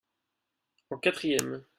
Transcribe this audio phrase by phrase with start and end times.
[0.89, 1.63] en quatrième.